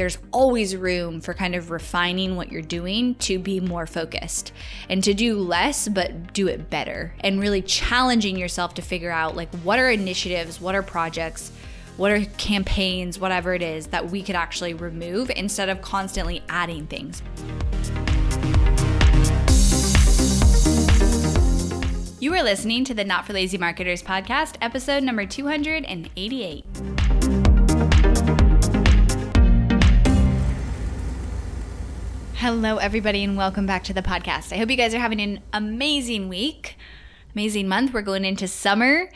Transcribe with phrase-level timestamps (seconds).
[0.00, 4.50] there's always room for kind of refining what you're doing to be more focused
[4.88, 9.36] and to do less, but do it better and really challenging yourself to figure out
[9.36, 11.52] like what are initiatives, what are projects,
[11.98, 16.86] what are campaigns, whatever it is that we could actually remove instead of constantly adding
[16.86, 17.22] things.
[22.20, 26.64] You are listening to the Not for Lazy Marketers podcast, episode number 288.
[32.40, 34.50] Hello, everybody, and welcome back to the podcast.
[34.50, 36.78] I hope you guys are having an amazing week,
[37.34, 37.92] amazing month.
[37.92, 39.10] We're going into summer.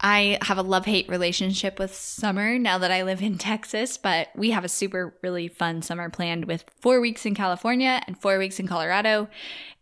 [0.00, 4.28] I have a love hate relationship with summer now that I live in Texas, but
[4.34, 8.38] we have a super, really fun summer planned with four weeks in California and four
[8.38, 9.28] weeks in Colorado.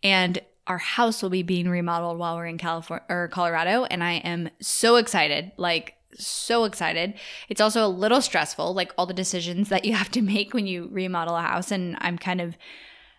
[0.03, 3.85] And our house will be being remodeled while we're in California or Colorado.
[3.85, 5.53] And I am so excited.
[5.57, 7.15] Like, so excited.
[7.49, 10.67] It's also a little stressful, like all the decisions that you have to make when
[10.67, 11.71] you remodel a house.
[11.71, 12.57] And I'm kind of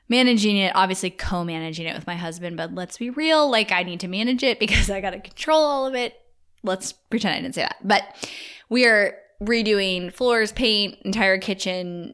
[0.09, 3.84] managing it, obviously co managing it with my husband, but let's be real, like I
[3.84, 6.20] need to manage it because I got to control all of it.
[6.64, 7.78] Let's pretend I didn't say that.
[7.84, 8.04] But
[8.70, 12.14] we are redoing floors, paint, entire kitchen,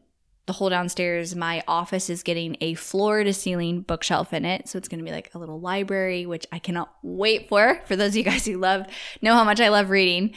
[0.50, 4.68] the whole downstairs, my office is getting a floor to ceiling bookshelf in it.
[4.68, 7.80] So it's going to be like a little library, which I cannot wait for.
[7.86, 8.88] For those of you guys who love,
[9.22, 10.34] know how much I love reading.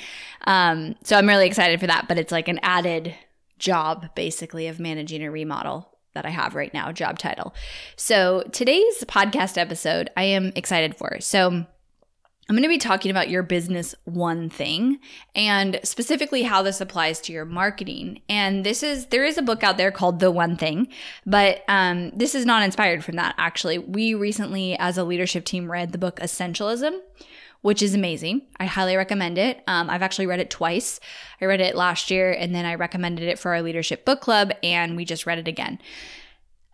[0.47, 2.09] Um, so I'm really excited for that.
[2.09, 3.15] But it's like an added
[3.59, 7.55] job, basically, of managing a remodel that I have right now, job title.
[7.97, 11.21] So today's podcast episode, I am excited for.
[11.21, 11.65] So
[12.49, 14.99] I'm going to be talking about your business one thing
[15.35, 18.21] and specifically how this applies to your marketing.
[18.29, 20.89] And this is, there is a book out there called The One Thing,
[21.25, 23.79] but um, this is not inspired from that, actually.
[23.79, 26.99] We recently, as a leadership team, read the book Essentialism,
[27.61, 28.43] which is amazing.
[28.59, 29.63] I highly recommend it.
[29.69, 30.99] Um, I've actually read it twice.
[31.41, 34.53] I read it last year and then I recommended it for our leadership book club,
[34.65, 35.79] and we just read it again.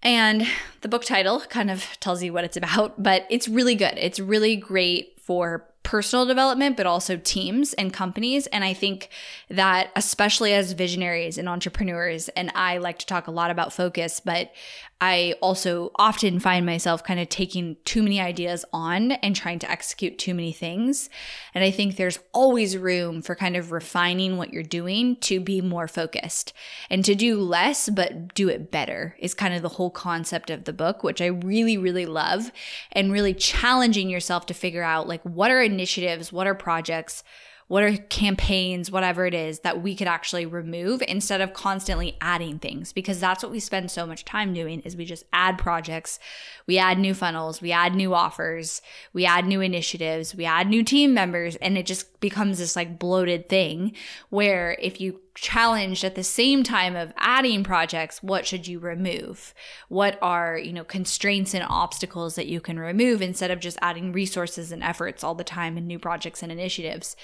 [0.02, 0.46] And
[0.80, 3.94] the book title kind of tells you what it's about, but it's really good.
[3.98, 8.46] It's really great for personal development, but also teams and companies.
[8.48, 9.08] And I think
[9.48, 14.20] that, especially as visionaries and entrepreneurs, and I like to talk a lot about focus,
[14.20, 14.52] but
[15.00, 19.70] I also often find myself kind of taking too many ideas on and trying to
[19.70, 21.08] execute too many things.
[21.54, 25.60] And I think there's always room for kind of refining what you're doing to be
[25.60, 26.52] more focused
[26.90, 30.64] and to do less, but do it better is kind of the whole concept of
[30.64, 32.50] the book, which I really, really love
[32.90, 37.22] and really challenging yourself to figure out like what are initiatives, what are projects
[37.68, 42.58] what are campaigns, whatever it is that we could actually remove instead of constantly adding
[42.58, 46.18] things because that's what we spend so much time doing is we just add projects,
[46.66, 48.80] we add new funnels, we add new offers,
[49.12, 52.98] we add new initiatives, we add new team members and it just becomes this like
[52.98, 53.94] bloated thing
[54.30, 59.54] where if you challenged at the same time of adding projects what should you remove?
[59.88, 64.12] What are you know constraints and obstacles that you can remove instead of just adding
[64.12, 67.16] resources and efforts all the time in new projects and initiatives?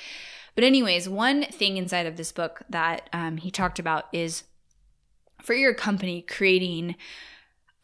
[0.54, 4.44] But, anyways, one thing inside of this book that um, he talked about is
[5.42, 6.94] for your company creating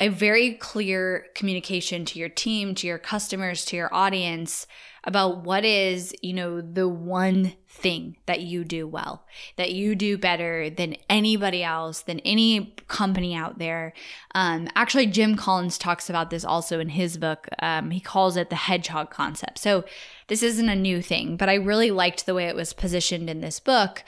[0.01, 4.67] a very clear communication to your team, to your customers, to your audience
[5.05, 9.25] about what is, you know, the one thing that you do well,
[9.57, 13.93] that you do better than anybody else, than any company out there.
[14.35, 17.49] Um, actually, Jim Collins talks about this also in his book.
[17.61, 19.59] Um, he calls it the hedgehog concept.
[19.59, 19.85] So,
[20.29, 23.41] this isn't a new thing, but I really liked the way it was positioned in
[23.41, 24.05] this book,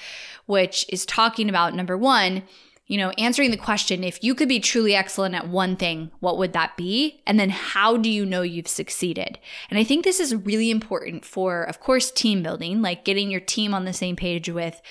[0.47, 2.45] which is talking about number one,
[2.87, 6.37] you know, answering the question if you could be truly excellent at one thing, what
[6.39, 7.23] would that be?
[7.27, 9.39] And then how do you know you've succeeded?
[9.71, 13.41] And I think this is really important for, of course, team building, like getting your
[13.41, 14.83] team on the same page with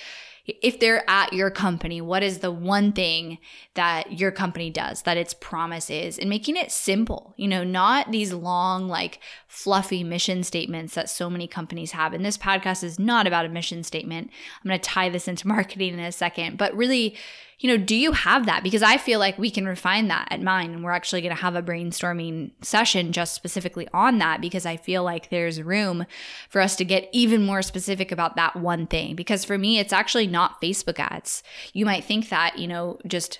[0.44, 3.38] if they're at your company, what is the one thing
[3.74, 8.10] that your company does that its promise is and making it simple, you know, not
[8.10, 12.12] these long, like fluffy mission statements that so many companies have.
[12.12, 14.30] And this podcast is not about a mission statement.
[14.56, 17.16] I'm going to tie this into marketing in a second, but really,
[17.62, 18.64] you know, do you have that?
[18.64, 20.72] Because I feel like we can refine that at mine.
[20.72, 24.76] And we're actually going to have a brainstorming session just specifically on that because I
[24.76, 26.04] feel like there's room
[26.48, 29.14] for us to get even more specific about that one thing.
[29.14, 31.44] Because for me, it's actually not Facebook ads.
[31.72, 33.38] You might think that, you know, just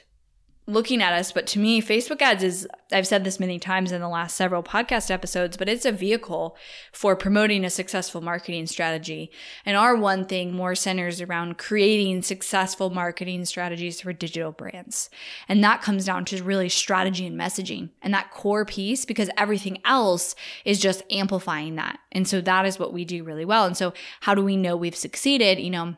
[0.73, 1.31] looking at us.
[1.33, 4.63] But to me, Facebook ads is, I've said this many times in the last several
[4.63, 6.57] podcast episodes, but it's a vehicle
[6.93, 9.31] for promoting a successful marketing strategy.
[9.65, 15.11] And our one thing more centers around creating successful marketing strategies for digital brands.
[15.49, 19.79] And that comes down to really strategy and messaging and that core piece because everything
[19.85, 20.35] else
[20.65, 21.99] is just amplifying that.
[22.11, 23.67] And so that is what we do really well.
[23.67, 25.61] And so how do we know we've succeeded?
[25.61, 25.97] You know,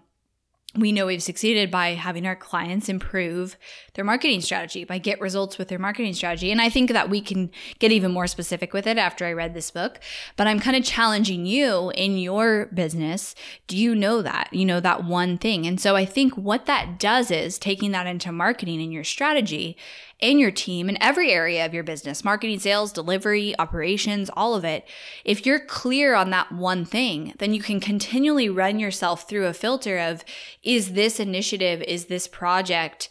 [0.76, 3.56] we know we've succeeded by having our clients improve
[3.94, 6.50] their marketing strategy, by get results with their marketing strategy.
[6.50, 9.54] And I think that we can get even more specific with it after I read
[9.54, 10.00] this book.
[10.36, 13.34] But I'm kind of challenging you in your business.
[13.68, 14.52] Do you know that?
[14.52, 15.66] You know, that one thing.
[15.66, 19.76] And so I think what that does is taking that into marketing and your strategy
[20.24, 24.64] and your team in every area of your business marketing, sales, delivery, operations, all of
[24.64, 24.88] it.
[25.24, 29.52] If you're clear on that one thing, then you can continually run yourself through a
[29.52, 30.24] filter of
[30.62, 33.10] is this initiative, is this project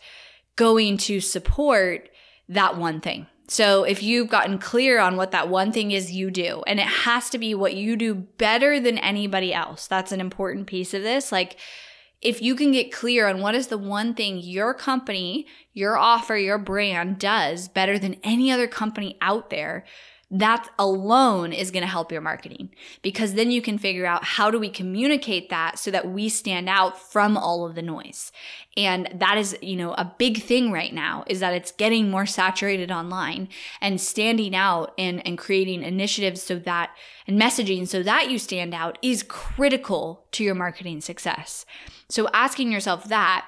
[0.56, 2.10] going to support
[2.50, 3.27] that one thing?
[3.48, 6.88] So if you've gotten clear on what that one thing is you do, and it
[6.88, 11.04] has to be what you do better than anybody else, that's an important piece of
[11.04, 11.31] this.
[11.31, 11.57] Like,
[12.23, 16.37] if you can get clear on what is the one thing your company, your offer,
[16.37, 19.83] your brand does better than any other company out there,
[20.33, 22.71] that alone is going to help your marketing
[23.03, 26.68] because then you can figure out how do we communicate that so that we stand
[26.68, 28.31] out from all of the noise.
[28.75, 32.25] And that is, you know, a big thing right now is that it's getting more
[32.25, 33.47] saturated online
[33.80, 36.89] and standing out and, and creating initiatives so that
[37.27, 41.63] and messaging so that you stand out is critical to your marketing success.
[42.09, 43.45] So asking yourself that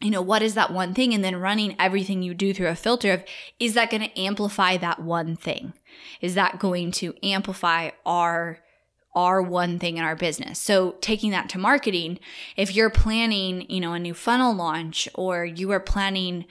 [0.00, 1.14] you know, what is that one thing?
[1.14, 3.24] And then running everything you do through a filter of,
[3.58, 5.72] is that going to amplify that one thing?
[6.20, 8.60] Is that going to amplify our
[9.16, 10.58] our one thing in our business.
[10.58, 12.18] So taking that to marketing,
[12.54, 16.44] if you're planning, you know, a new funnel launch or you are planning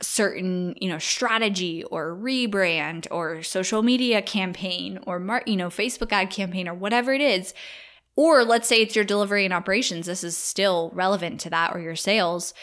[0.00, 6.12] certain, you know, strategy or rebrand or social media campaign or mar- you know, Facebook
[6.12, 7.52] ad campaign or whatever it is,
[8.14, 11.80] or let's say it's your delivery and operations, this is still relevant to that or
[11.80, 12.54] your sales.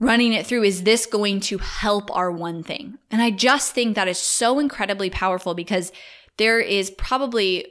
[0.00, 2.98] Running it through, is this going to help our one thing?
[3.10, 5.90] And I just think that is so incredibly powerful because
[6.36, 7.66] there is probably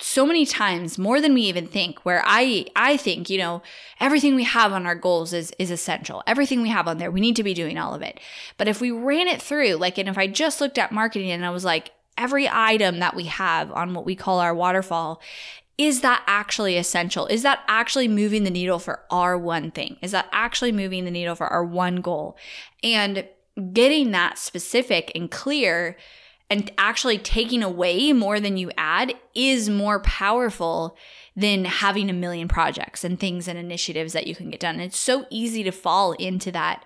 [0.00, 3.60] so many times more than we even think where i i think you know
[3.98, 7.20] everything we have on our goals is is essential everything we have on there we
[7.20, 8.20] need to be doing all of it
[8.58, 11.44] but if we ran it through like and if i just looked at marketing and
[11.44, 15.20] i was like every item that we have on what we call our waterfall
[15.78, 17.26] is that actually essential?
[17.26, 19.96] Is that actually moving the needle for our one thing?
[20.02, 22.36] Is that actually moving the needle for our one goal?
[22.82, 23.26] And
[23.72, 25.96] getting that specific and clear
[26.50, 30.96] and actually taking away more than you add is more powerful
[31.36, 34.80] than having a million projects and things and initiatives that you can get done.
[34.80, 36.84] It's so easy to fall into that.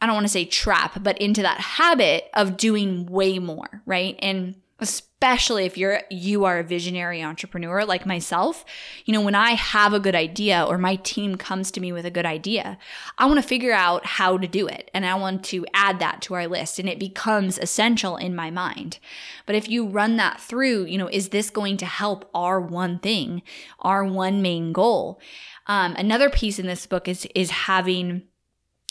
[0.00, 4.16] I don't want to say trap, but into that habit of doing way more, right?
[4.20, 8.64] And especially if you're you are a visionary entrepreneur like myself
[9.04, 12.04] you know when i have a good idea or my team comes to me with
[12.04, 12.76] a good idea
[13.18, 16.20] i want to figure out how to do it and i want to add that
[16.20, 18.98] to our list and it becomes essential in my mind.
[19.46, 22.98] But if you run that through you know is this going to help our one
[22.98, 23.42] thing
[23.80, 25.20] our one main goal?
[25.66, 28.22] Um, another piece in this book is is having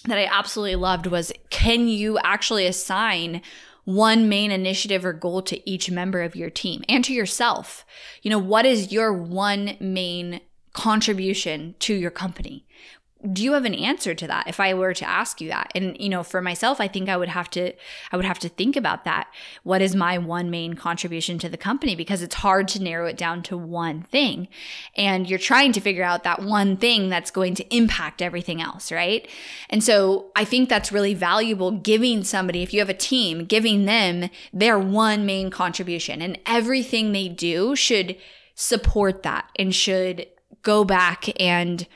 [0.06, 3.42] that i absolutely loved was can you actually assign
[3.84, 7.86] one main initiative or goal to each member of your team and to yourself.
[8.22, 10.42] You know, what is your one main
[10.74, 12.66] contribution to your company?
[13.34, 14.48] Do you have an answer to that?
[14.48, 17.18] If i were to ask you that and you know for myself i think i
[17.18, 17.74] would have to
[18.12, 19.28] i would have to think about that.
[19.64, 21.96] What is my one main contribution to the company?
[21.96, 24.48] Because it's hard to narrow it down to one thing.
[24.96, 28.92] And you're trying to figure out that one thing that's going to impact everything else
[28.92, 29.28] right?
[29.70, 33.86] And so i think that's really valuable giving somebody if you have a team giving
[33.86, 36.22] them their one main contribution.
[36.22, 38.18] And everything they do should
[38.56, 40.28] support that and should
[40.62, 41.88] go back and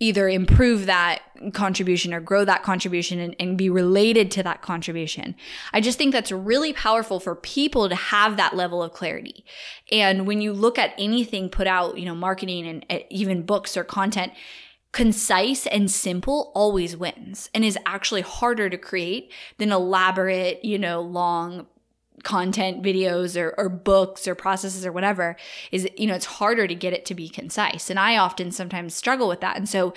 [0.00, 1.20] either improve that
[1.52, 5.34] contribution or grow that contribution and, and, be related to that contribution.
[5.72, 9.44] I just think that's really powerful for people to have that level of clarity.
[9.92, 13.76] And when you look at anything put out, you know, marketing and uh, even books
[13.76, 14.32] or content,
[14.92, 21.00] concise and simple always wins and is actually harder to create than elaborate, you know,
[21.00, 21.66] long
[22.22, 25.36] content videos or, or books or processes or whatever
[25.72, 27.90] is you know it's harder to get it to be concise.
[27.90, 29.56] And i often sometimes struggle with that.
[29.56, 29.94] And so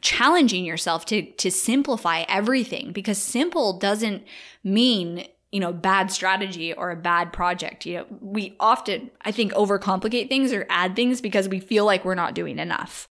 [0.00, 4.24] challenging yourself to to simplify everything because simple doesn't
[4.64, 7.86] mean you know bad strategy or a bad project.
[7.86, 12.04] You know we often i think overcomplicate things or add things because we feel like
[12.04, 13.06] we're not doing enough.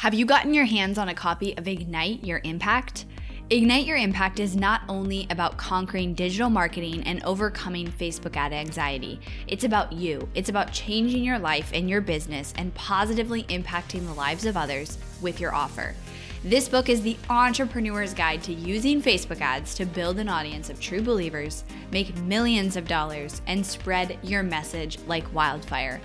[0.00, 3.06] Have you gotten your hands on a copy of ignite your impact
[3.48, 9.20] Ignite Your Impact is not only about conquering digital marketing and overcoming Facebook ad anxiety.
[9.46, 10.28] It's about you.
[10.34, 14.98] It's about changing your life and your business and positively impacting the lives of others
[15.22, 15.94] with your offer.
[16.42, 20.80] This book is the entrepreneur's guide to using Facebook ads to build an audience of
[20.80, 21.62] true believers,
[21.92, 26.00] make millions of dollars, and spread your message like wildfire.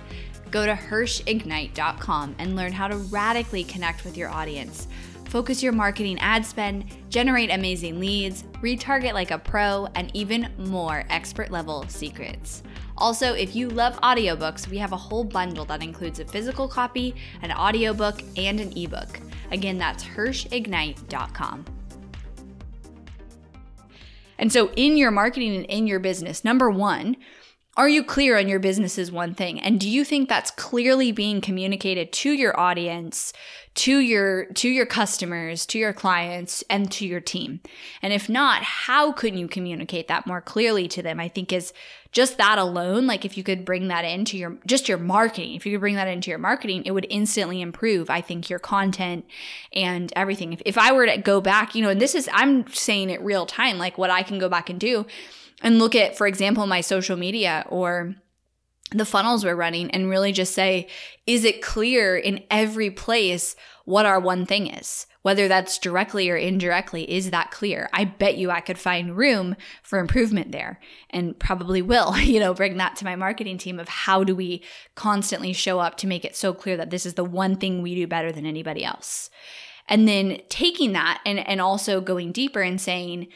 [0.52, 4.86] Go to HirschIgnite.com and learn how to radically connect with your audience.
[5.32, 11.06] Focus your marketing ad spend, generate amazing leads, retarget like a pro, and even more
[11.08, 12.62] expert level secrets.
[12.98, 17.14] Also, if you love audiobooks, we have a whole bundle that includes a physical copy,
[17.40, 19.20] an audiobook, and an ebook.
[19.50, 21.64] Again, that's HirschIgnite.com.
[24.38, 27.16] And so, in your marketing and in your business, number one,
[27.74, 29.58] are you clear on your business is one thing?
[29.58, 33.32] And do you think that's clearly being communicated to your audience,
[33.76, 37.60] to your to your customers, to your clients, and to your team?
[38.02, 41.18] And if not, how could you communicate that more clearly to them?
[41.18, 41.72] I think is
[42.12, 45.64] just that alone, like if you could bring that into your just your marketing, if
[45.64, 49.24] you could bring that into your marketing, it would instantly improve, I think, your content
[49.72, 50.52] and everything.
[50.52, 53.22] If, if I were to go back, you know, and this is I'm saying it
[53.22, 55.06] real time, like what I can go back and do
[55.62, 58.14] and look at, for example, my social media or
[58.90, 60.88] the funnels we're running and really just say,
[61.26, 65.06] is it clear in every place what our one thing is?
[65.22, 67.88] Whether that's directly or indirectly, is that clear?
[67.92, 72.54] I bet you I could find room for improvement there and probably will, you know,
[72.54, 74.62] bring that to my marketing team of how do we
[74.94, 77.94] constantly show up to make it so clear that this is the one thing we
[77.94, 79.30] do better than anybody else.
[79.88, 83.28] And then taking that and, and also going deeper and saying,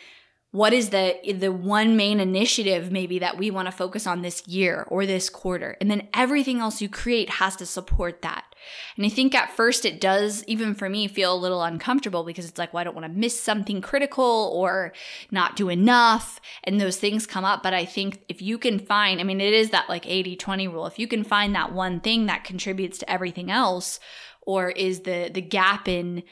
[0.57, 4.47] what is the the one main initiative maybe that we want to focus on this
[4.49, 5.77] year or this quarter?
[5.83, 8.55] And then everything else you create has to support that.
[8.97, 12.49] And i think at first it does even for me feel a little uncomfortable because
[12.49, 14.95] it's like well i don't want to miss something critical or
[15.31, 17.63] not do enough and those things come up.
[17.63, 20.69] But i think if you can find i mean it is that like 80 20
[20.69, 20.87] rule.
[20.87, 24.01] If you can find that one thing that contributes to everything else
[24.41, 26.23] or is the the gap in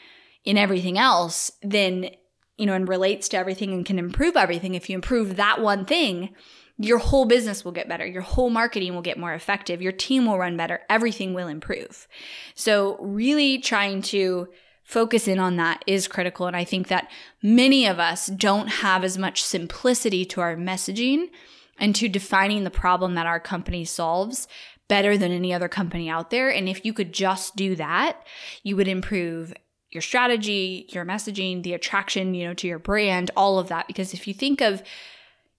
[0.47, 2.11] in everything else then
[2.59, 5.85] you know, and relates to everything and can improve everything, if you improve that one
[5.85, 6.35] thing,
[6.79, 8.07] your whole business will get better.
[8.07, 9.81] Your whole marketing will get more effective.
[9.81, 10.81] Your team will run better.
[10.91, 12.09] Everything will improve.
[12.55, 14.49] So, really trying to
[14.83, 16.47] focus in on that is critical.
[16.47, 17.11] And I think that
[17.43, 21.31] many of us don't have as much simplicity to our messaging
[21.79, 24.47] and to defining the problem that our company solves
[24.89, 26.51] better than any other company out there.
[26.51, 28.23] And if you could just do that,
[28.63, 29.55] you would improve
[29.95, 33.87] your strategy, your messaging, the attraction, you know, to your brand, all of that.
[33.87, 34.83] Because if you think of,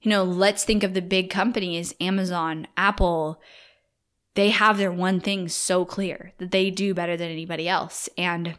[0.02, 3.42] you know, let's think of the big companies, Amazon, Apple,
[4.36, 8.10] they have their one thing so clear that they do better than anybody else.
[8.18, 8.56] And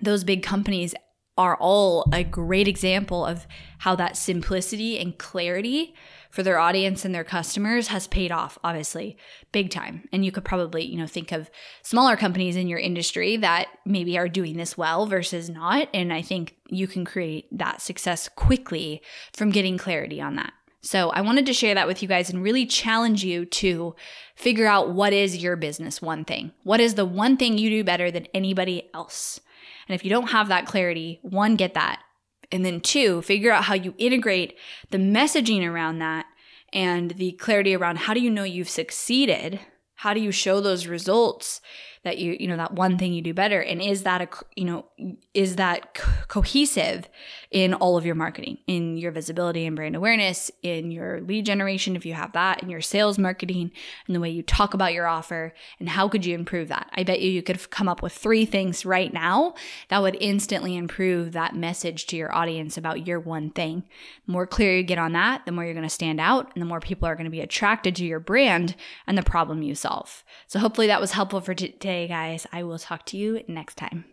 [0.00, 0.94] those big companies
[1.38, 3.46] are all a great example of
[3.78, 5.94] how that simplicity and clarity
[6.32, 9.16] for their audience and their customers has paid off obviously
[9.52, 11.48] big time and you could probably you know think of
[11.82, 16.20] smaller companies in your industry that maybe are doing this well versus not and i
[16.20, 19.00] think you can create that success quickly
[19.32, 20.52] from getting clarity on that
[20.84, 23.94] so I wanted to share that with you guys and really challenge you to
[24.34, 26.50] figure out what is your business one thing.
[26.64, 29.40] What is the one thing you do better than anybody else?
[29.88, 32.02] And if you don't have that clarity, one, get that.
[32.52, 34.58] And then two, figure out how you integrate
[34.90, 36.26] the messaging around that
[36.72, 39.58] and the clarity around how do you know you've succeeded?
[39.96, 41.60] How do you show those results
[42.04, 43.60] that you you know that one thing you do better.
[43.60, 44.86] And is that a you know
[45.34, 47.08] is that co- cohesive
[47.50, 51.94] in all of your marketing in your visibility and brand awareness in your lead generation
[51.94, 53.70] if you have that in your sales marketing
[54.06, 55.54] and the way you talk about your offer?
[55.78, 56.90] And how could you improve that?
[56.94, 59.54] I bet you you could come up with three things right now
[59.88, 63.84] that would instantly improve that message to your audience about your one thing.
[64.26, 66.62] The more clear you get on that the more you're going to stand out and
[66.62, 68.74] the more people are going to be attracted to your brand
[69.06, 70.24] and the problem you solve.
[70.48, 72.46] So hopefully that was helpful for today today, guys.
[72.52, 74.04] I will talk to you next time.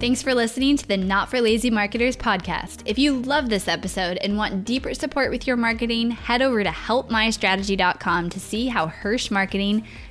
[0.00, 2.82] Thanks for listening to the Not for Lazy Marketers podcast.
[2.84, 6.70] If you love this episode and want deeper support with your marketing, head over to
[6.70, 9.86] helpmystrategy.com to see how Hirsch Marketing